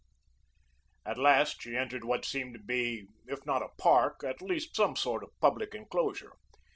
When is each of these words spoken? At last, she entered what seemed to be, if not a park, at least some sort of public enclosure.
At 1.05 1.19
last, 1.19 1.61
she 1.61 1.75
entered 1.77 2.03
what 2.03 2.25
seemed 2.25 2.55
to 2.55 2.59
be, 2.59 3.05
if 3.27 3.45
not 3.45 3.61
a 3.61 3.69
park, 3.77 4.23
at 4.23 4.41
least 4.41 4.75
some 4.75 4.95
sort 4.95 5.21
of 5.23 5.29
public 5.39 5.75
enclosure. 5.75 6.33